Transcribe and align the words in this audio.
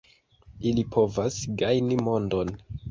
Ili 0.69 0.85
povas 0.95 1.39
gajni 1.63 2.03
mondon. 2.09 2.57